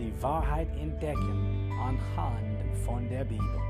[0.00, 3.60] die Wahrheit entdecken anhand von der Bibel.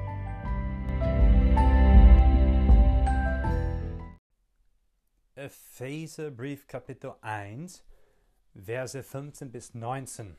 [5.34, 7.84] Epheserbrief Kapitel 1,
[8.54, 10.36] Verse 15 bis 19.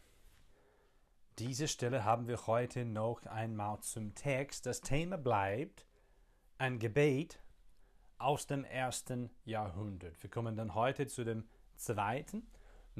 [1.40, 4.66] Diese Stelle haben wir heute noch einmal zum Text.
[4.68, 5.86] Das Thema bleibt
[6.58, 7.44] ein Gebet
[8.18, 10.24] aus dem ersten Jahrhundert.
[10.24, 12.48] Wir kommen dann heute zu dem zweiten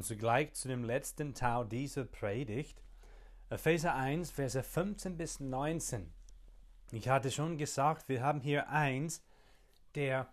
[0.02, 2.82] und zugleich zu dem letzten Teil dieser Predigt.
[3.52, 6.12] Epheser 1, Verse 15 bis 19.
[6.92, 9.22] Ich hatte schon gesagt, wir haben hier eins
[9.94, 10.28] der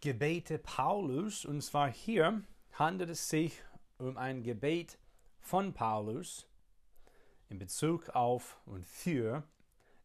[0.00, 3.62] Gebete Paulus, und zwar hier handelt es sich
[3.98, 4.98] um ein Gebet
[5.38, 6.48] von Paulus
[7.48, 9.44] in Bezug auf und für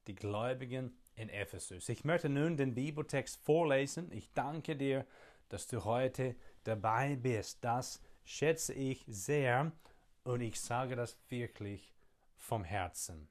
[0.05, 1.89] die Gläubigen in Ephesus.
[1.89, 4.11] Ich möchte nun den Bibeltext vorlesen.
[4.11, 5.07] Ich danke dir,
[5.49, 7.57] dass du heute dabei bist.
[7.63, 7.99] Das
[8.31, 9.73] schätze ich sehr
[10.23, 11.93] und ich sage das wirklich
[12.37, 13.27] vom Herzen.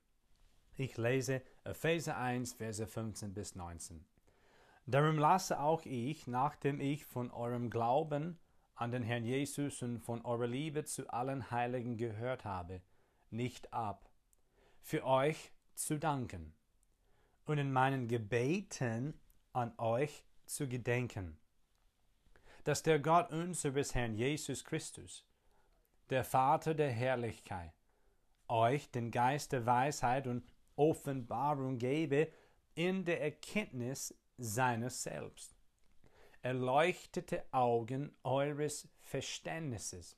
[0.77, 4.05] Ich lese Epheser 1, Verse 15 bis 19.
[4.87, 8.39] Darum lasse auch ich, nachdem ich von eurem Glauben
[8.75, 12.83] an den Herrn Jesus und von eurer Liebe zu allen Heiligen gehört habe,
[13.31, 14.11] nicht ab,
[14.81, 16.55] für euch zu danken
[17.47, 19.19] und in meinen Gebeten
[19.53, 21.40] an euch zu gedenken
[22.65, 25.25] dass der Gott unseres Herrn Jesus Christus,
[26.11, 27.73] der Vater der Herrlichkeit,
[28.49, 30.45] euch den Geist der Weisheit und
[30.77, 32.29] Offenbarung gebe
[32.75, 35.55] in der Erkenntnis seines Selbst.
[36.43, 40.17] Erleuchtete Augen eures Verständnisses,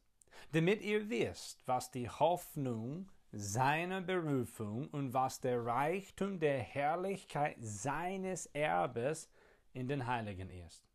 [0.52, 8.46] damit ihr wisst, was die Hoffnung seiner Berufung und was der Reichtum der Herrlichkeit seines
[8.46, 9.28] Erbes
[9.72, 10.91] in den Heiligen ist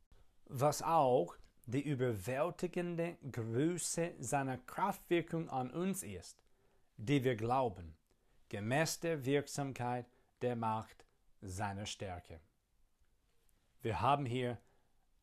[0.50, 1.36] was auch
[1.66, 6.42] die überwältigende Größe seiner Kraftwirkung an uns ist,
[6.96, 7.96] die wir glauben,
[8.50, 10.06] gemäß der Wirksamkeit
[10.42, 11.06] der Macht
[11.42, 12.40] seiner Stärke.
[13.82, 14.58] Wir haben hier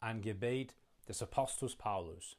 [0.01, 0.77] ein Gebet
[1.09, 2.37] des Apostels Paulus.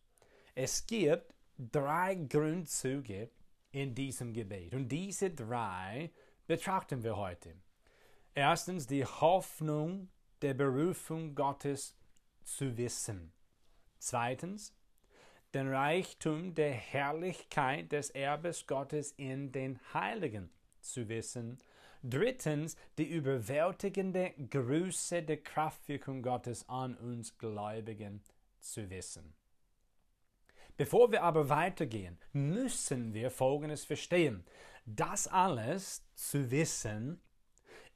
[0.54, 3.30] Es gibt drei Grundzüge
[3.72, 6.12] in diesem Gebet und diese drei
[6.48, 7.56] betrachten wir heute.
[8.34, 10.10] Erstens die Hoffnung
[10.42, 11.96] der Berufung Gottes
[12.46, 13.34] zu wissen.
[13.98, 14.74] Zweitens,
[15.54, 20.50] den Reichtum der Herrlichkeit des Erbes Gottes in den Heiligen
[20.82, 21.60] zu wissen.
[22.04, 28.22] Drittens, die überwältigende Größe der Kraftwirkung Gottes an uns Gläubigen
[28.60, 29.34] zu wissen.
[30.78, 34.46] Bevor wir aber weitergehen, müssen wir Folgendes verstehen.
[34.86, 37.22] Das alles zu wissen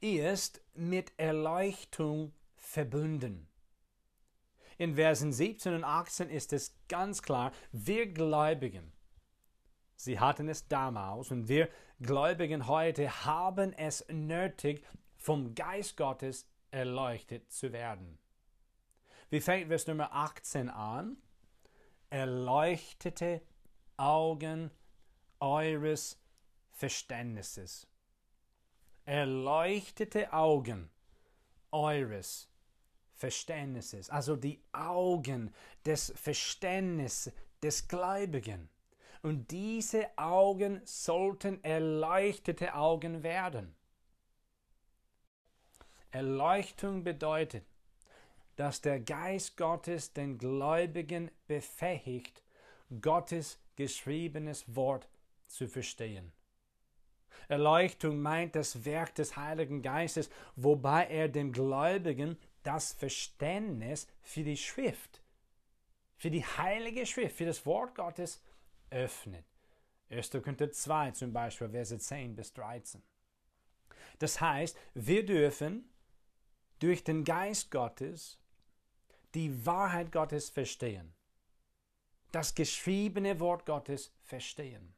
[0.00, 3.49] ist mit Erleuchtung verbunden.
[4.80, 8.94] In Versen 17 und 18 ist es ganz klar, wir Gläubigen,
[9.94, 11.68] sie hatten es damals und wir
[12.00, 14.82] Gläubigen heute haben es nötig,
[15.18, 18.18] vom Geist Gottes erleuchtet zu werden.
[19.28, 21.18] Wie fängt Vers Nummer 18 an?
[22.08, 23.42] Erleuchtete
[23.98, 24.70] Augen
[25.40, 26.18] eures
[26.70, 27.86] Verständnisses.
[29.04, 30.88] Erleuchtete Augen
[31.70, 32.49] eures
[33.20, 35.52] Verständnisses, also die Augen
[35.84, 38.70] des Verständnisses des Gläubigen.
[39.22, 43.74] Und diese Augen sollten erleuchtete Augen werden.
[46.10, 47.66] Erleuchtung bedeutet,
[48.56, 52.42] dass der Geist Gottes den Gläubigen befähigt,
[53.02, 55.08] Gottes geschriebenes Wort
[55.46, 56.32] zu verstehen.
[57.48, 64.56] Erleuchtung meint das Werk des Heiligen Geistes, wobei er den Gläubigen das Verständnis für die
[64.56, 65.22] Schrift,
[66.16, 68.42] für die Heilige Schrift, für das Wort Gottes
[68.90, 69.44] öffnet.
[70.10, 70.30] 1.
[70.30, 73.02] Korinther 2 zum Beispiel, Verse 10 bis 13.
[74.18, 75.88] Das heißt, wir dürfen
[76.80, 78.38] durch den Geist Gottes
[79.34, 81.14] die Wahrheit Gottes verstehen,
[82.32, 84.94] das geschriebene Wort Gottes verstehen.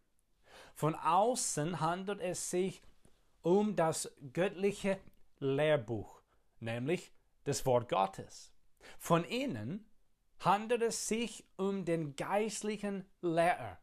[0.74, 2.82] Von außen handelt es sich
[3.42, 4.98] um das göttliche
[5.38, 6.22] Lehrbuch,
[6.60, 7.12] nämlich
[7.44, 8.52] das Wort Gottes.
[8.98, 9.86] Von innen
[10.40, 13.78] handelt es sich um den geistlichen Lehrer,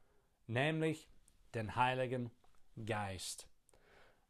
[0.48, 1.10] nämlich
[1.54, 2.32] den Heiligen
[2.86, 3.48] Geist.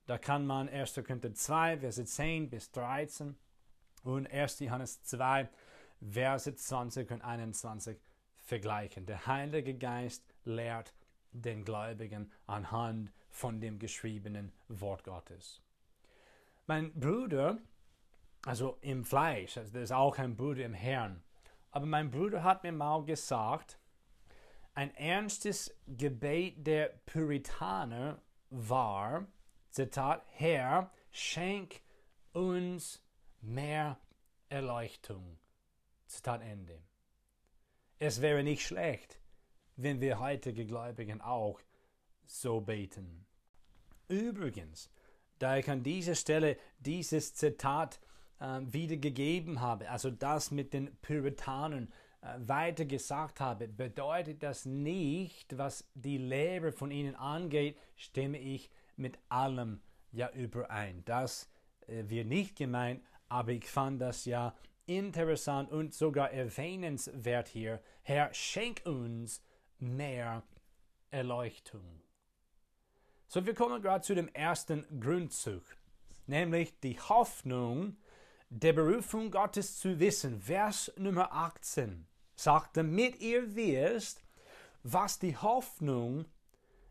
[0.06, 0.96] Da kann man 1.
[0.96, 3.38] Korinther 2, Verse 10 bis 13
[4.04, 4.60] und 1.
[4.60, 5.50] Johannes 2,
[6.02, 8.00] Verse 20 und 21
[8.38, 9.06] vergleichen.
[9.06, 10.94] Der Heilige Geist lehrt
[11.32, 15.62] den Gläubigen anhand von dem geschriebenen Wort Gottes.
[16.66, 17.60] Mein Bruder,
[18.45, 21.24] also im Fleisch, also das ist auch ein Bruder im Herrn,
[21.71, 23.80] aber mein Bruder hat mir mal gesagt,
[24.74, 29.27] ein ernstes Gebet der Puritaner war,
[29.69, 31.81] Zitat, Herr, schenk
[32.33, 33.03] uns
[33.41, 34.00] mehr
[34.50, 35.38] Erleuchtung.
[36.06, 36.81] Zitat Ende.
[38.00, 39.19] Es wäre nicht schlecht,
[39.75, 41.59] wenn wir heutige Gläubigen auch
[42.25, 43.25] so beten.
[44.07, 44.89] Übrigens,
[45.38, 48.00] da ich an dieser Stelle dieses Zitat
[48.39, 51.91] äh, wiedergegeben habe, also das mit den Puritanern
[52.21, 58.69] äh, weiter gesagt habe, bedeutet das nicht, was die Lehre von ihnen angeht, stimme ich
[58.95, 59.81] mit allem
[60.12, 61.03] ja überein.
[61.06, 61.50] Das
[61.88, 64.56] äh, wird nicht gemeint, aber ich fand das ja
[64.86, 67.81] interessant und sogar erwähnenswert hier.
[68.01, 69.41] Herr, schenk uns
[69.77, 70.44] mehr
[71.12, 72.01] Erleuchtung.
[73.27, 75.63] So, wir kommen gerade zu dem ersten Grundzug,
[76.25, 77.97] nämlich die Hoffnung
[78.50, 80.42] der Berufung Gottes zu wissen.
[80.42, 84.24] Vers Nummer 18 sagt, damit ihr wisst,
[84.84, 86.25] was die Hoffnung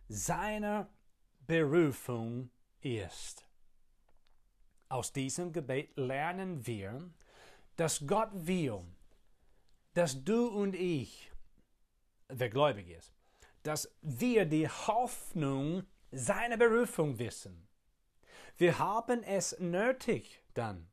[0.09, 0.89] seiner
[1.47, 2.51] Berufung
[2.81, 3.45] ist.
[4.89, 7.11] Aus diesem Gebet lernen wir,
[7.77, 8.81] dass Gott will,
[9.95, 11.31] dass du und ich,
[12.29, 13.13] wer gläubig ist,
[13.63, 17.69] dass wir die Hoffnung seiner Berufung wissen.
[18.57, 20.89] Wir haben es nötig dann,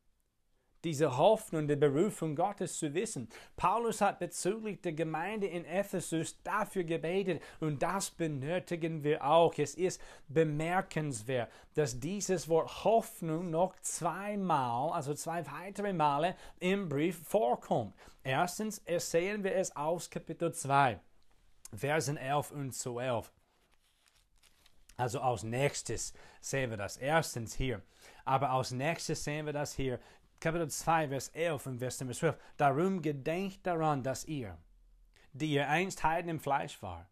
[0.86, 3.28] diese Hoffnung der Berufung Gottes zu wissen.
[3.58, 9.54] Paulus hat bezüglich der Gemeinde in Ephesus dafür gebetet und das benötigen wir auch.
[9.58, 17.18] Es ist bemerkenswert, dass dieses Wort Hoffnung noch zweimal, also zwei weitere Male im Brief
[17.28, 17.96] vorkommt.
[18.24, 21.00] Erstens ersehen wir es aus Kapitel 2,
[21.74, 23.32] Versen 11 und 12.
[24.98, 27.82] Also aus nächstes sehen wir das erstens hier.
[28.24, 30.00] Aber aus nächstes sehen wir das hier
[30.40, 32.36] Kapitel 2, Vers 11 und Vers 12.
[32.58, 34.58] Darum gedenkt daran, dass ihr,
[35.34, 37.10] die ihr einst Heiden im Fleisch war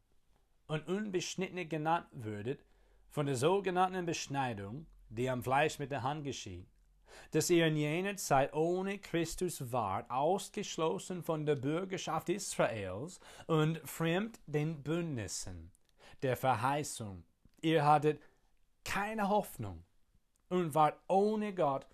[0.68, 2.64] und unbeschnitten genannt würdet,
[3.10, 6.68] von der sogenannten Beschneidung, die am Fleisch mit der Hand geschieht,
[7.32, 14.40] dass ihr in jener Zeit ohne Christus wart, ausgeschlossen von der Bürgerschaft Israels und fremd
[14.48, 15.72] den Bündnissen
[16.24, 17.24] der Verheißung.
[17.62, 18.22] Ihr hattet
[18.84, 19.84] keine Hoffnung
[20.50, 21.86] und wart ohne Gott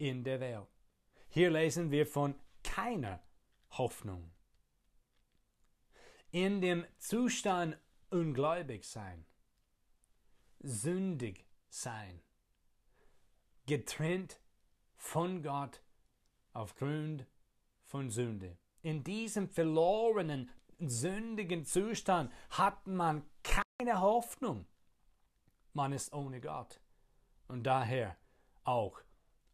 [0.00, 0.66] in der Welt.
[1.28, 3.22] Hier lesen wir von keiner
[3.72, 4.32] Hoffnung.
[6.30, 7.76] In dem Zustand
[8.08, 9.26] ungläubig sein,
[10.60, 12.22] sündig sein,
[13.66, 14.40] getrennt
[14.96, 15.82] von Gott
[16.52, 17.26] aufgrund
[17.84, 18.56] von Sünde.
[18.82, 24.66] In diesem verlorenen, sündigen Zustand hat man keine Hoffnung.
[25.74, 26.80] Man ist ohne Gott
[27.48, 28.16] und daher
[28.64, 29.02] auch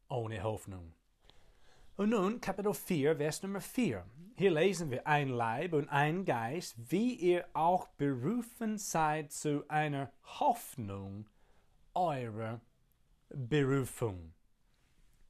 [0.08, 0.92] ohne Hoffnung.
[1.96, 4.04] Und nun Kapitel 4, Vers Nummer 4.
[4.36, 10.12] Hier lesen wir ein Leib und ein Geist, wie ihr auch berufen seid zu einer
[10.38, 11.26] Hoffnung
[11.94, 12.60] eurer
[13.30, 14.34] Berufung.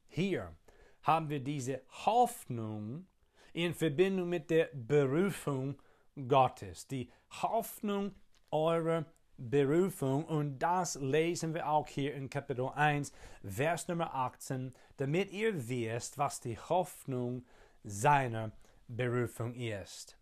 [0.08, 0.56] Hier
[1.02, 3.06] haben wir diese Hoffnung
[3.52, 5.80] in Verbindung mit der Berufung
[6.28, 7.10] Gottes, die
[7.42, 8.12] Hoffnung
[8.50, 9.04] eurer
[9.38, 10.24] Berufung.
[10.24, 13.12] Und das lesen wir auch hier in Kapitel 1,
[13.44, 17.44] Vers Nummer 18, damit ihr wisst, was die Hoffnung
[17.84, 18.52] seiner
[18.88, 20.16] Berufung ist.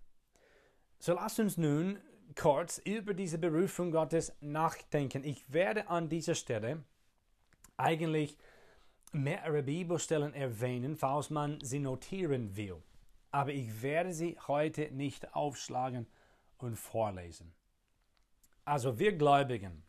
[0.98, 1.98] So lasst uns nun
[2.34, 5.24] kurz über diese Berufung Gottes nachdenken.
[5.24, 6.82] Ich werde an dieser Stelle
[7.76, 8.36] eigentlich
[9.12, 12.82] mehrere Bibelstellen erwähnen, falls man sie notieren will.
[13.30, 16.06] Aber ich werde sie heute nicht aufschlagen
[16.58, 17.52] und vorlesen.
[18.66, 19.82] Also wir Gläubigen,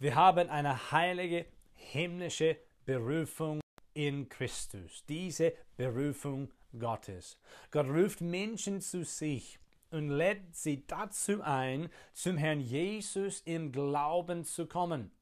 [0.00, 3.60] wir haben eine heilige himmlische Berufung
[3.94, 7.38] in Christus, diese Berufung Gottes.
[7.70, 9.60] Gott ruft Menschen zu sich
[9.92, 15.12] und lädt sie dazu ein, zum Herrn Jesus im Glauben zu kommen.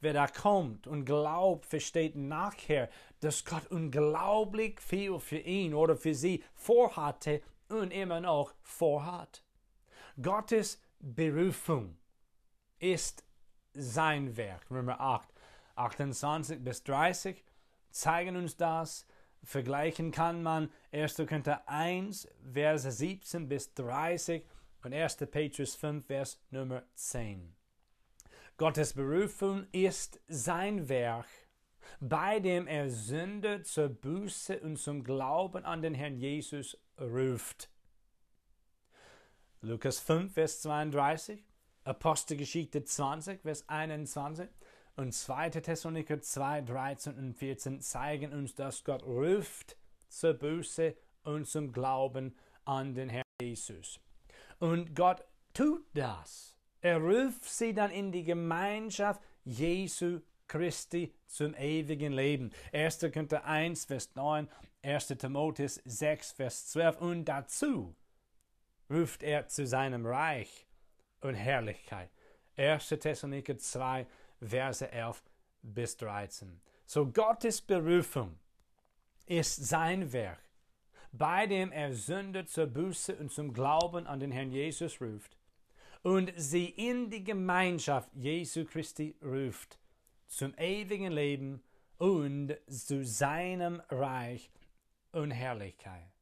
[0.00, 2.90] Wer da kommt und glaubt, versteht nachher,
[3.20, 9.44] dass Gott unglaublich viel für ihn oder für sie vorhatte und immer noch vorhat.
[10.20, 11.96] Gottes Berufung
[12.78, 13.24] ist
[13.74, 14.70] sein Werk.
[14.70, 15.28] Römer 8,
[15.76, 17.44] 28 bis 30
[17.90, 19.06] zeigen uns das.
[19.42, 21.16] Vergleichen kann man 1.
[21.16, 24.44] Korinther 1, Verse 17 bis 30
[24.82, 25.16] und 1.
[25.30, 27.54] Petrus 5, Vers Nummer 10.
[28.56, 31.26] Gottes Berufung ist sein Werk,
[32.00, 37.70] bei dem er Sünde zur Buße und zum Glauben an den Herrn Jesus ruft.
[39.60, 41.44] Lukas 5, Vers 32,
[41.86, 44.48] Apostelgeschichte 20, Vers 21
[44.96, 45.50] und 2.
[45.50, 49.76] Thessaloniker 2, 13 und 14 zeigen uns, dass Gott ruft
[50.08, 54.00] zur Buße und zum Glauben an den Herrn Jesus.
[54.58, 55.24] Und Gott
[55.54, 56.56] tut das.
[56.80, 62.50] Er ruft sie dann in die Gemeinschaft Jesu Christi zum ewigen Leben.
[62.72, 62.98] 1.
[63.12, 64.48] Korinther 1, Vers 9,
[64.82, 65.06] 1.
[65.06, 67.94] Timotheus 6, Vers 12 und dazu
[68.90, 70.65] ruft er zu seinem Reich
[71.26, 72.10] und Herrlichkeit.
[72.56, 72.88] 1.
[72.88, 74.06] Thessaloniker 2,
[74.40, 75.22] Verse 11
[75.62, 76.60] bis 13.
[76.86, 78.38] So Gottes Berufung
[79.26, 80.40] ist sein Werk,
[81.12, 85.36] bei dem er Sünder zur Buße und zum Glauben an den Herrn Jesus ruft
[86.02, 89.78] und sie in die Gemeinschaft Jesu Christi ruft,
[90.28, 91.62] zum ewigen Leben
[91.98, 94.50] und zu seinem Reich
[95.12, 96.15] und Herrlichkeit.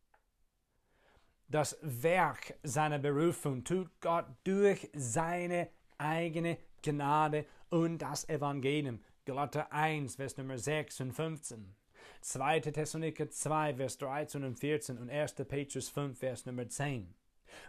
[1.55, 5.69] Das Werk seiner Berufung tut Gott durch seine
[5.99, 8.99] eigene Gnade und das Evangelium.
[9.25, 11.77] Galater 1, Vers Nummer 6 und 15.
[12.23, 12.59] 2.
[12.59, 15.35] Thessaloniker 2, Vers 13 und 14 und 1.
[15.47, 17.15] Petrus 5, Vers Nummer 10.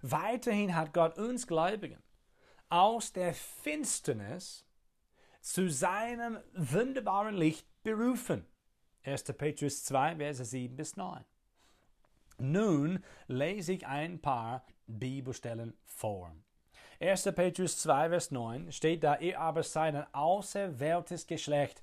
[0.01, 2.01] Weiterhin hat Gott uns Gläubigen
[2.69, 4.65] aus der Finsternis
[5.41, 8.47] zu seinem wunderbaren Licht berufen.
[9.03, 9.25] 1.
[9.25, 11.23] Petrus 2, Verse 7 bis 9.
[12.37, 16.35] Nun lese ich ein paar Bibelstellen vor.
[16.99, 17.23] 1.
[17.35, 21.81] Petrus 2, Vers 9 steht da, ihr aber seid ein auserwähltes Geschlecht,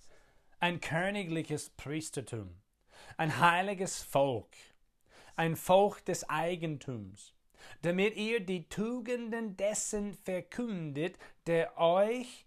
[0.61, 2.54] ein königliches Priestertum,
[3.16, 4.56] ein heiliges Volk,
[5.37, 7.35] ein Volk des Eigentums,
[7.82, 12.47] damit ihr die Tugenden dessen verkündet, der euch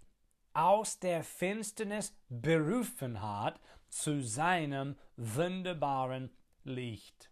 [0.54, 3.60] aus der Finsternis berufen hat
[3.90, 6.32] zu seinem wunderbaren
[6.64, 7.30] Licht.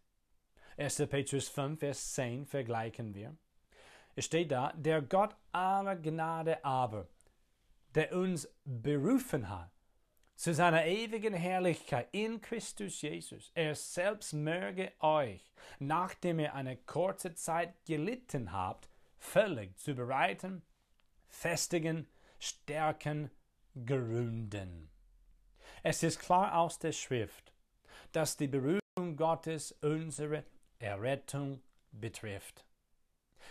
[0.78, 1.08] 1.
[1.10, 3.36] Petrus 5, Vers 10 vergleichen wir.
[4.16, 7.08] Es steht da, der Gott aller Gnade aber,
[7.96, 9.72] der uns berufen hat,
[10.36, 13.52] zu seiner ewigen Herrlichkeit in Christus Jesus.
[13.54, 20.64] Er selbst möge euch, nachdem ihr eine kurze Zeit gelitten habt, völlig zubereiten,
[21.28, 22.08] festigen,
[22.40, 23.30] stärken,
[23.86, 24.90] gründen.
[25.82, 27.54] Es ist klar aus der Schrift,
[28.12, 30.44] dass die Berufung Gottes unsere
[30.84, 31.62] Errettung
[31.92, 32.66] betrifft.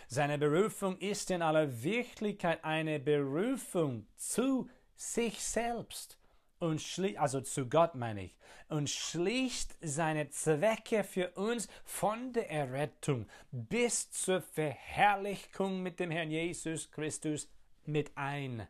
[0.07, 6.17] Seine Berufung ist in aller Wirklichkeit eine Berufung zu sich selbst
[6.59, 8.37] und schli also zu Gott meine ich,
[8.69, 16.31] und schließt seine Zwecke für uns von der Errettung bis zur Verherrlichung mit dem Herrn
[16.31, 17.49] Jesus Christus
[17.85, 18.67] mit ein.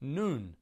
[0.00, 0.56] Nun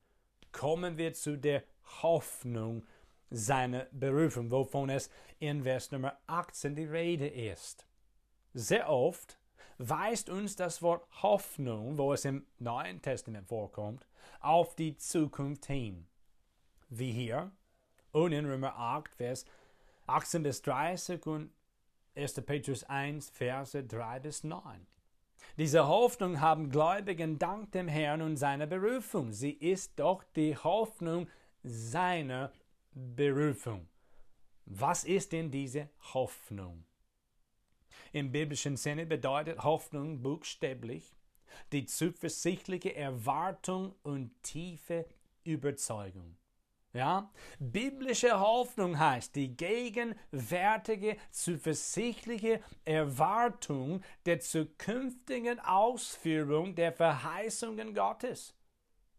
[0.52, 1.64] kommen wir zu der
[2.02, 2.87] Hoffnung
[3.30, 7.87] seiner Berufung, wovon es in Vers Nummer 18 die Rede ist.
[8.54, 9.38] Sehr oft
[9.78, 14.06] weist uns das Wort Hoffnung, wo es im Neuen Testament vorkommt,
[14.40, 16.06] auf die Zukunft hin.
[16.88, 17.50] Wie hier
[18.12, 19.45] und in Römer 8, Vers
[20.06, 21.50] 18 bis 30 und
[22.14, 22.35] 1.
[22.42, 24.87] Petrus 1, Verse 3 bis 9.
[25.59, 29.33] Diese Hoffnung haben Gläubigen dank dem Herrn und seiner Berufung.
[29.33, 31.28] Sie ist doch die Hoffnung
[31.62, 32.52] seiner
[32.98, 33.86] Berufung.
[34.64, 36.86] Was ist denn diese Hoffnung?
[38.10, 41.14] Im biblischen Sinne bedeutet Hoffnung buchstäblich
[41.72, 45.04] die zuversichtliche Erwartung und tiefe
[45.44, 46.38] Überzeugung.
[46.94, 58.55] Ja, biblische Hoffnung heißt die gegenwärtige, zuversichtliche Erwartung der zukünftigen Ausführung der Verheißungen Gottes.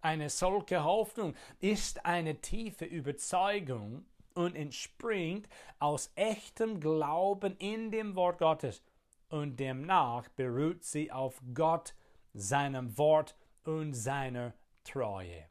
[0.07, 5.49] Eine solche Hoffnung ist eine tiefe Überzeugung und entspringt
[5.79, 8.81] aus echtem Glauben in dem Wort Gottes
[9.27, 11.93] und demnach beruht sie auf Gott,
[12.33, 13.35] seinem Wort
[13.65, 14.53] und seiner
[14.85, 15.49] Treue.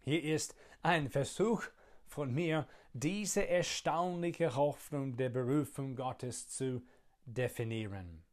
[0.00, 1.62] Hier ist ein Versuch
[2.08, 6.82] von mir, diese erstaunliche Hoffnung der Berufung Gottes zu
[7.24, 8.24] definieren.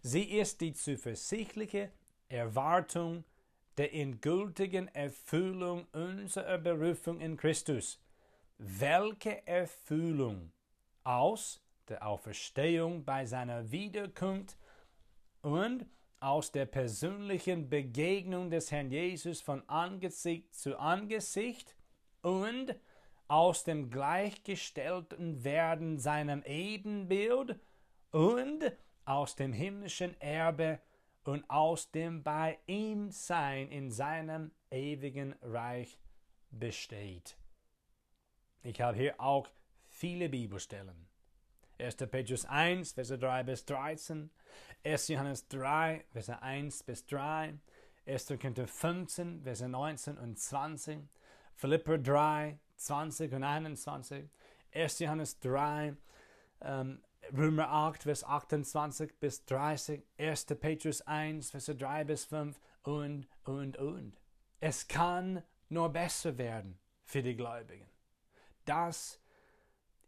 [0.00, 1.92] Sie ist die zuversichtliche
[2.30, 3.24] Erwartung
[3.78, 8.00] der endgültigen Erfüllung unserer Berufung in Christus,
[8.58, 10.52] welche Erfüllung
[11.04, 14.56] aus der Auferstehung bei seiner Wiederkunft
[15.42, 15.86] und
[16.20, 21.76] aus der persönlichen Begegnung des Herrn Jesus von Angesicht zu Angesicht
[22.22, 22.74] und
[23.28, 27.60] aus dem gleichgestellten Werden seinem Ebenbild
[28.10, 28.72] und
[29.04, 30.80] aus dem himmlischen Erbe
[31.28, 35.98] und aus dem bei ihm Sein in seinem ewigen Reich
[36.50, 37.36] besteht.
[38.62, 39.48] Ich habe hier auch
[39.88, 41.06] viele Bibelstellen.
[41.78, 41.96] 1.
[41.96, 44.30] Petrus 1, Verse 3 bis 13,
[44.84, 45.08] 1.
[45.08, 47.54] Johannes 3, Verse 1 bis 3,
[48.06, 48.26] 1.
[48.26, 51.08] Korinther 15, Verse 19 und 20,
[51.54, 54.28] Philipper 3, 20 und 21,
[54.74, 54.98] 1.
[54.98, 55.94] Johannes 3,
[56.62, 57.02] ähm,
[57.36, 60.46] Römer 8, Vers 28 bis 30, 1.
[60.60, 64.20] Petrus 1, Verse 3 bis 5 und, und, und.
[64.60, 67.88] Es kann nur besser werden für die Gläubigen.
[68.64, 69.20] Das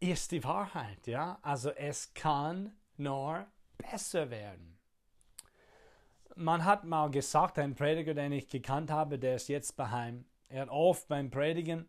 [0.00, 1.39] ist die Wahrheit, ja?
[1.43, 3.47] Also es kann nur
[3.77, 4.79] besser werden.
[6.37, 10.25] Man hat mal gesagt, ein Prediger, den ich gekannt habe, der ist jetzt beheim.
[10.49, 11.89] Er hat oft beim Predigen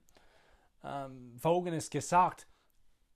[0.84, 2.48] ähm, Folgendes gesagt,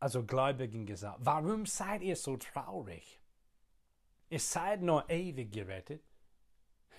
[0.06, 3.20] also Gläubigen gesagt, warum seid ihr so traurig?
[4.30, 6.04] Ihr seid nur ewig gerettet.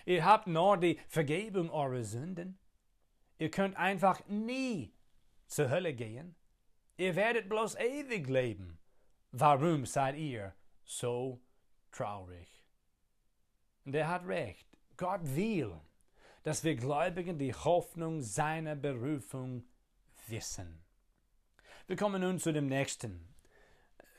[0.04, 2.58] Ihr habt nur die Vergebung eurer Sünden.
[3.38, 4.92] Ihr könnt einfach nie
[5.46, 6.34] zur Hölle gehen.
[6.96, 8.76] Ihr werdet bloß ewig leben.
[9.30, 11.40] Warum seid ihr so
[11.92, 12.64] traurig?
[13.84, 14.66] Und er hat recht.
[14.96, 15.80] Gott will,
[16.42, 19.64] dass wir Gläubigen die Hoffnung seiner Berufung
[20.26, 20.85] wissen.
[21.88, 23.28] Wir kommen nun zu dem nächsten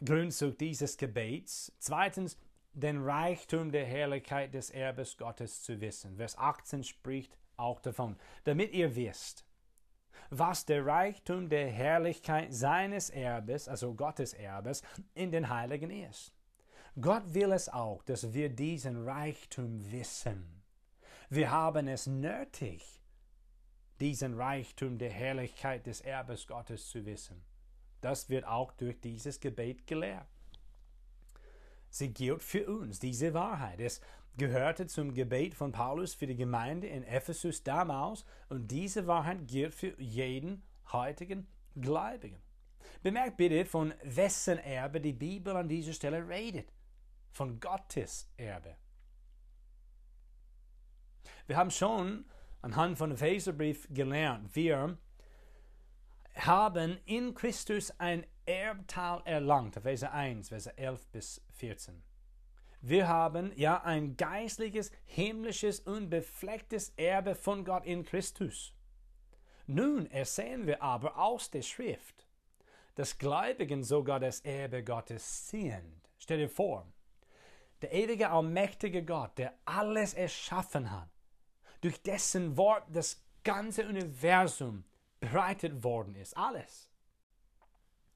[0.04, 1.74] Grundzug dieses Gebets.
[1.80, 2.38] Zweitens,
[2.72, 6.16] den Reichtum der Herrlichkeit des Erbes Gottes zu wissen.
[6.16, 8.16] Vers 18 spricht auch davon.
[8.46, 9.44] Damit ihr wisst,
[10.30, 14.82] was der Reichtum der Herrlichkeit seines Erbes, also Gottes Erbes,
[15.14, 16.34] in den Heiligen ist.
[17.02, 20.64] Gott will es auch, dass wir diesen Reichtum wissen.
[21.30, 23.02] Wir haben es nötig,
[24.00, 27.44] diesen Reichtum der Herrlichkeit des Erbes Gottes zu wissen.
[28.02, 30.28] Das wird auch durch dieses Gebet gelehrt.
[31.90, 33.80] Sie gilt für uns, diese Wahrheit.
[33.80, 34.02] Es
[34.38, 39.74] gehörte zum Gebet von Paulus für die Gemeinde in Ephesus damals und diese Wahrheit gilt
[39.74, 42.42] für jeden heutigen Gläubigen.
[43.02, 46.72] Bemerkt bitte, von wessen Erbe die Bibel an dieser Stelle redet.
[47.32, 48.76] Von Gottes Erbe.
[51.46, 52.26] Wir haben schon
[52.62, 54.98] anhand von Epheserbrief gelernt, wir
[56.46, 62.04] haben in Christus ein Erbteil erlangt, Epheser 1, Verse 11 bis 14.
[62.82, 68.74] Wir haben ja ein geistliches, himmlisches, unbeflecktes Erbe von Gott in Christus.
[69.66, 72.28] Nun ersehen wir aber aus der Schrift,
[72.96, 76.10] dass Gläubigen sogar das Erbe Gottes sind.
[76.20, 76.86] Stell dir vor,
[77.82, 81.10] der ewige, allmächtige Gott, der alles erschaffen hat,
[81.82, 84.84] durch dessen Wort das ganze Universum
[85.20, 86.36] bereitet worden ist.
[86.38, 86.90] Alles.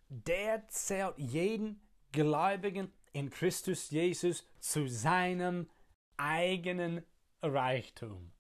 [0.10, 5.70] Der zählt jeden Gläubigen in Christus Jesus zu seinem
[6.18, 7.04] eigenen
[7.42, 8.32] Reichtum.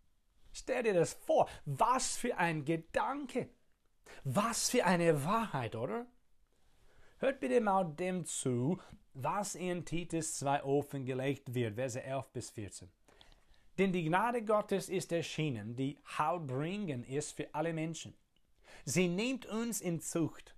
[0.54, 1.47] Stell dir das vor.
[1.65, 3.50] Was für ein Gedanke.
[4.24, 6.06] Was für eine Wahrheit, oder?
[7.19, 8.80] Hört bitte mal dem zu,
[9.13, 12.89] was in Titus 2 offengelegt wird, Verse 11 bis 14.
[13.78, 18.13] Denn die Gnade Gottes ist erschienen, die heilbringend ist für alle Menschen.
[18.86, 20.56] Sie nimmt uns in Zucht,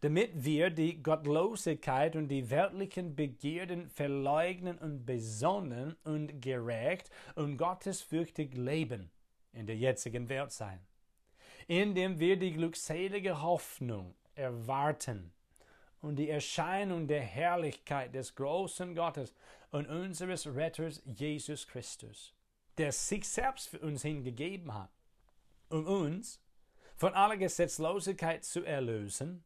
[0.00, 8.54] damit wir die Gottlosigkeit und die weltlichen Begierden verleugnen und besonnen und gerecht und gottesfürchtig
[8.54, 9.10] leben
[9.52, 10.80] in der jetzigen Welt sein,
[11.66, 15.32] indem wir die glückselige Hoffnung erwarten
[16.00, 19.34] und die Erscheinung der Herrlichkeit des großen Gottes
[19.70, 22.34] und unseres Retters Jesus Christus,
[22.76, 24.90] der sich selbst für uns hingegeben hat,
[25.70, 26.40] um uns
[26.98, 29.44] von aller Gesetzlosigkeit zu erlösen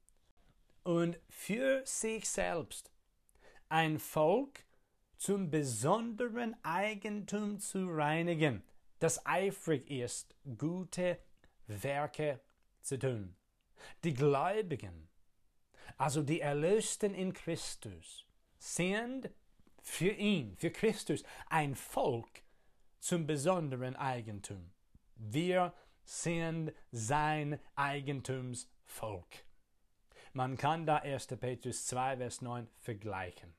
[0.85, 2.91] und für sich selbst
[3.69, 4.65] ein Volk
[5.19, 8.63] zum besonderen Eigentum zu reinigen,
[9.01, 11.19] das eifrig ist, gute
[11.67, 12.41] Werke
[12.81, 13.37] zu tun.
[14.03, 15.09] Die Gläubigen,
[15.99, 18.25] also die Erlösten in Christus,
[18.59, 19.29] sind
[19.83, 22.43] für ihn, für Christus, ein Volk
[22.99, 24.71] zum besonderen Eigentum.
[25.17, 29.45] Wir sind sein Eigentumsvolk.
[30.33, 31.27] Man kann da 1.
[31.39, 33.55] Petrus 2, Vers 9 vergleichen.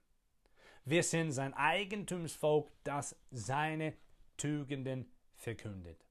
[0.86, 3.94] Wir sind sein Eigentumsvolk, das seine
[4.38, 6.04] Tugenden verkündet.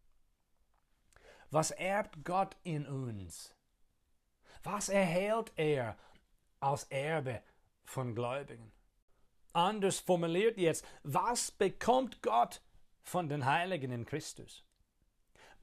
[1.50, 3.54] Was erbt Gott in uns?
[4.62, 5.98] Was erhält er
[6.60, 7.42] als Erbe
[7.84, 8.72] von Gläubigen?
[9.52, 12.62] Anders formuliert jetzt, was bekommt Gott
[13.02, 14.64] von den Heiligen in Christus?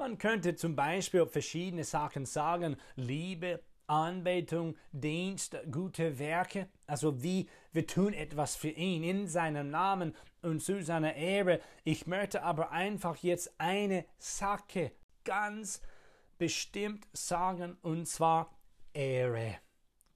[0.01, 7.85] Man könnte zum Beispiel verschiedene Sachen sagen, Liebe, Anbetung, Dienst, gute Werke, also wie wir
[7.85, 11.59] tun etwas für ihn in seinem Namen und zu seiner Ehre.
[11.83, 14.93] Ich möchte aber einfach jetzt eine Sache
[15.25, 15.81] ganz
[16.37, 18.57] bestimmt sagen, und zwar
[18.93, 19.57] Ehre.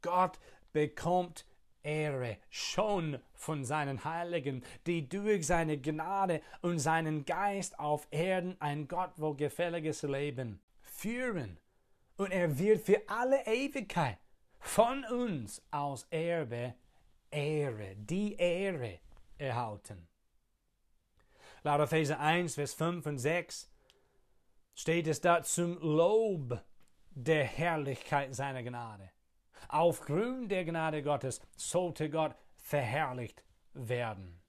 [0.01, 0.39] Gott
[0.71, 1.45] bekommt
[1.83, 8.87] Ehre schon von seinen Heiligen, die durch seine Gnade und seinen Geist auf Erden ein
[8.87, 11.59] Gott wohlgefälliges Leben führen.
[12.17, 14.17] Und er wird für alle Ewigkeit
[14.59, 16.75] von uns aus Erbe
[17.29, 18.99] Ehre, die Ehre
[19.37, 20.07] erhalten.
[21.63, 23.71] Laut Epheser 1, Vers 5 und 6
[24.75, 26.63] steht es da zum Lob
[27.09, 29.12] der Herrlichkeit seiner Gnade.
[29.69, 34.39] Aufgrund der Gnade Gottes sollte Gott verherrlicht werden.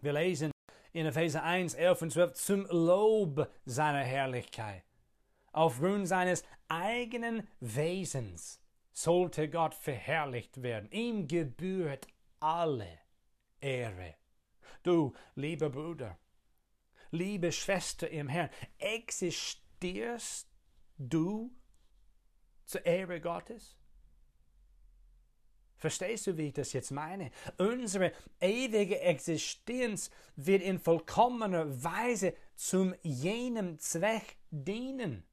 [0.00, 0.50] Wir lesen
[0.92, 4.84] in Epheser 1, 11 und 12 zum Lob seiner Herrlichkeit.
[5.52, 8.60] Aufgrund seines eigenen Wesens
[8.92, 10.90] sollte Gott verherrlicht werden.
[10.90, 12.06] Ihm gebührt
[12.38, 13.00] alle
[13.60, 14.14] Ehre.
[14.82, 16.18] Du, lieber Bruder,
[17.10, 20.48] liebe Schwester im Herrn, existierst
[20.98, 21.50] du
[22.64, 23.79] zur Ehre Gottes?
[25.80, 27.30] Verstehst du, wie ich das jetzt meine?
[27.56, 35.24] Unsere ewige Existenz wird in vollkommener Weise zum jenem Zweck dienen,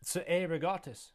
[0.00, 1.14] zur Ehre Gottes.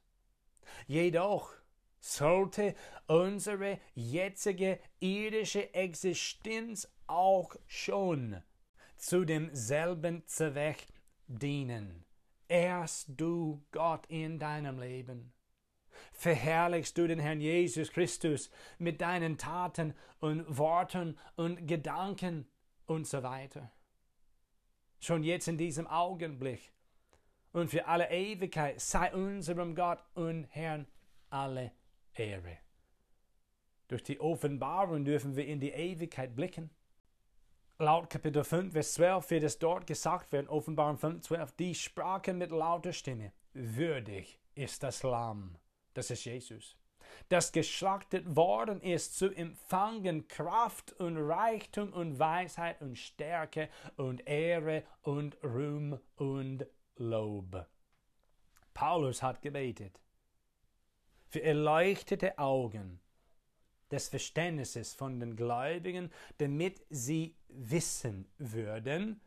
[0.88, 1.52] Jedoch
[2.00, 2.76] sollte
[3.08, 8.42] unsere jetzige irdische Existenz auch schon
[8.96, 10.88] zu demselben Zweck
[11.28, 12.06] dienen.
[12.48, 15.34] Ehrst du Gott in deinem Leben?
[16.14, 22.48] Verherrlichst du den Herrn Jesus Christus mit deinen Taten und Worten und Gedanken
[22.86, 23.72] und so weiter?
[25.00, 26.72] Schon jetzt in diesem Augenblick
[27.54, 30.88] und für alle Ewigkeit sei unserem Gott und Herrn
[31.30, 31.72] alle
[32.14, 32.58] Ehre.
[33.88, 36.70] Durch die Offenbarung dürfen wir in die Ewigkeit blicken.
[37.80, 42.38] Laut Kapitel 5, Vers 12 wird es dort gesagt werden, Offenbarung 5, 12, die sprachen
[42.38, 45.58] mit lauter Stimme, würdig ist das Lamm,
[45.98, 46.78] das ist Jesus,
[47.30, 54.84] das geschlachtet worden ist, zu empfangen Kraft und Reichtum und Weisheit und Stärke und Ehre
[55.02, 57.66] und Ruhm und Lob.
[58.76, 60.00] Paulus hat gebetet
[61.30, 63.00] für erleuchtete Augen
[63.90, 69.20] des Verständnisses von den Gläubigen, damit sie wissen würden,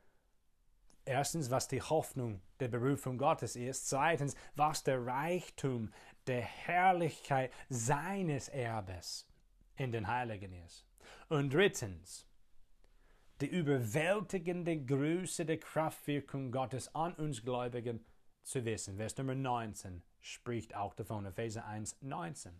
[1.05, 5.91] erstens, was die Hoffnung der Berufung Gottes ist, zweitens, was der Reichtum
[6.31, 9.29] der Herrlichkeit seines Erbes
[9.77, 10.87] in den Heiligen ist.
[11.29, 12.25] Und drittens,
[13.41, 18.05] die überwältigende Größe der Kraftwirkung Gottes an uns Gläubigen
[18.45, 18.97] zu wissen.
[18.97, 22.53] Vers Nummer 19 spricht auch davon, Epheser 1, 19.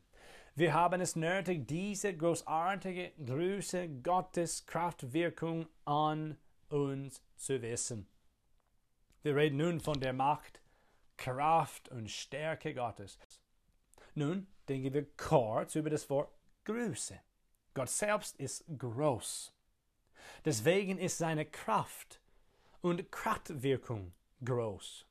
[0.57, 6.37] Wir haben es nötig, diese großartige Größe Gottes Kraftwirkung an
[6.71, 8.09] uns zu wissen.
[9.23, 10.61] Wir reden nun von der Macht,
[11.17, 13.19] Kraft und Stärke Gottes.
[14.15, 16.31] Nun denken wir kurz über das Wort
[16.65, 17.21] Größe.
[17.75, 19.53] Gott selbst ist groß.
[20.45, 22.21] Deswegen ist seine Kraft
[22.81, 24.13] und Kraftwirkung
[24.45, 25.07] groß.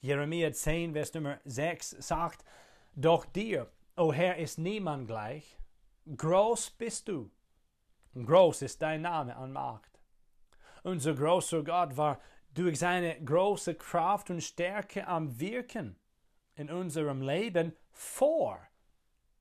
[0.00, 2.44] Jeremia 10, Vers Nummer 6 sagt,
[2.94, 5.58] Doch dir, o Herr, ist niemand gleich.
[6.16, 7.30] Groß bist du.
[8.14, 10.00] Groß ist dein Name an Macht.
[10.82, 12.20] Unser großer Gott war
[12.52, 15.96] durch seine große Kraft und Stärke am Wirken
[16.56, 18.60] in unserem Leben vor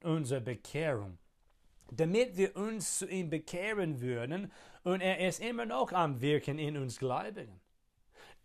[0.04, 1.18] unserer Bekehrung,
[1.92, 4.52] damit wir uns zu ihm bekehren würden
[4.84, 7.60] und er ist immer noch am Wirken in uns Gläubigen.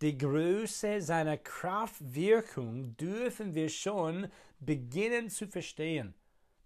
[0.01, 6.13] Die Größe seiner Kraftwirkung dürfen wir schon beginnen zu verstehen,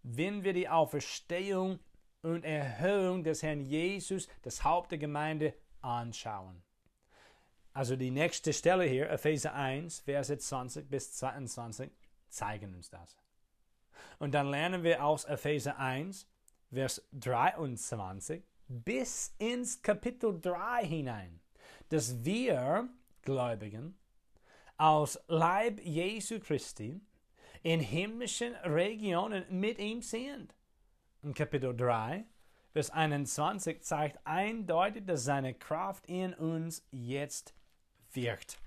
[0.03, 1.79] wenn wir die Auferstehung
[2.21, 6.61] und Erhöhung des Herrn Jesus, das Haupt der Gemeinde, anschauen.
[7.73, 11.89] Also die nächste Stelle hier, Epheser 1, Verse 20 bis 22,
[12.29, 13.17] zeigen uns das.
[14.19, 16.27] Und dann lernen wir aus Epheser 1,
[16.71, 21.39] Vers 23 bis ins Kapitel 3 hinein,
[21.89, 22.89] dass wir
[23.21, 23.97] Gläubigen
[24.77, 27.01] aus Leib Jesu Christi
[27.61, 30.53] in himmlischen Regionen mit ihm sind.
[31.21, 32.25] In Kapitel 3,
[32.73, 37.53] Vers 21 zeigt eindeutig, dass seine Kraft in uns jetzt
[38.15, 38.59] wirkt.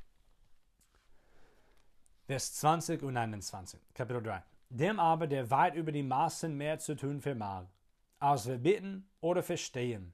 [2.27, 4.43] Vers 20 und 21, Kapitel 3.
[4.69, 7.67] Dem aber, der weit über die Maßen mehr zu tun vermag,
[8.19, 10.13] als wir bitten oder verstehen,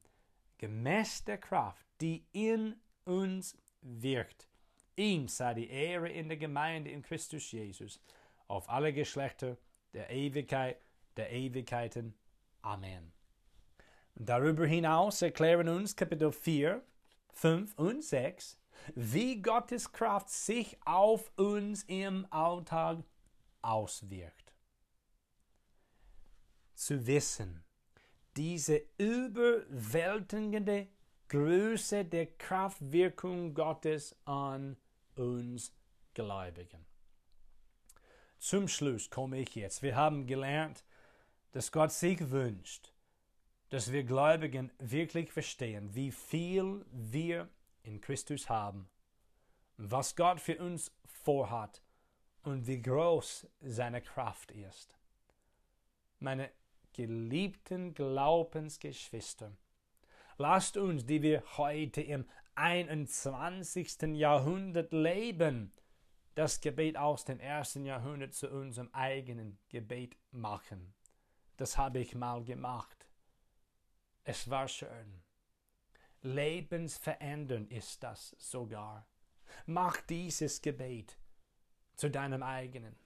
[0.58, 4.46] gemäß der Kraft, die in uns wirkt.
[4.96, 8.00] Ihm sei die Ehre in der Gemeinde in Christus Jesus,
[8.46, 9.56] auf alle Geschlechter
[9.94, 10.76] der Ewigkeit,
[11.16, 12.14] der Ewigkeiten.
[12.60, 13.12] Amen.
[14.14, 16.82] Darüber hinaus erklären uns Kapitel 4,
[17.32, 18.58] 5 und 6,
[18.94, 23.04] wie Gottes Kraft sich auf uns im Alltag
[23.60, 24.52] auswirkt.
[26.74, 27.64] Zu wissen,
[28.36, 30.88] diese überwältigende
[31.28, 34.76] Größe der Kraftwirkung Gottes an
[35.16, 35.72] uns
[36.14, 36.84] Gläubigen.
[38.38, 39.82] Zum Schluss komme ich jetzt.
[39.82, 40.84] Wir haben gelernt,
[41.52, 42.92] dass Gott sich wünscht,
[43.68, 47.48] dass wir Gläubigen wirklich verstehen, wie viel wir
[47.82, 48.88] in Christus haben,
[49.76, 51.82] was Gott für uns vorhat
[52.42, 54.96] und wie groß seine Kraft ist.
[56.18, 56.50] Meine
[56.92, 59.56] geliebten Glaubensgeschwister,
[60.38, 64.02] lasst uns, die wir heute im 21.
[64.14, 65.72] Jahrhundert leben,
[66.34, 70.94] das Gebet aus dem ersten Jahrhundert zu unserem eigenen Gebet machen.
[71.56, 73.08] Das habe ich mal gemacht.
[74.24, 75.22] Es war schön.
[76.22, 79.06] Lebensverändernd ist das sogar.
[79.66, 81.18] Mach dieses Gebet
[81.96, 82.96] zu deinem eigenen.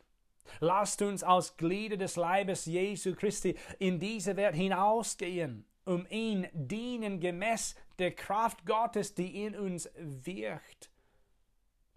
[0.61, 7.21] Lasst uns als Glieder des Leibes Jesu Christi in diese Welt hinausgehen, um ihn dienen
[7.21, 10.91] gemäß der Kraft Gottes, die in uns wirkt.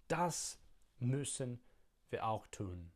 [0.08, 0.60] Das
[0.97, 1.62] müssen
[2.10, 2.91] wir auch tun.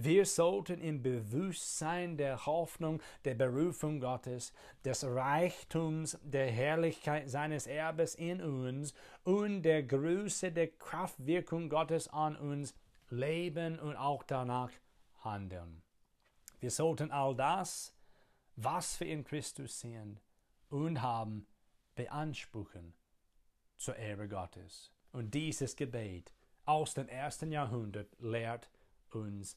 [0.00, 4.52] Wir sollten im Bewusstsein der Hoffnung, der Berufung Gottes,
[4.84, 12.36] des Reichtums, der Herrlichkeit seines Erbes in uns und der Größe der Kraftwirkung Gottes an
[12.36, 12.76] uns
[13.10, 14.70] leben und auch danach
[15.24, 15.82] handeln.
[16.60, 17.92] Wir sollten all das,
[18.54, 20.20] was wir in Christus sehen
[20.68, 21.48] und haben,
[21.96, 22.94] beanspruchen
[23.76, 24.92] zur Ehre Gottes.
[25.10, 26.32] Und dieses Gebet
[26.66, 28.70] aus dem ersten Jahrhundert lehrt
[29.10, 29.56] uns